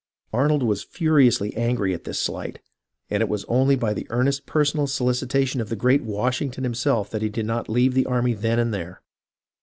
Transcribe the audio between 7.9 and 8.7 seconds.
the army then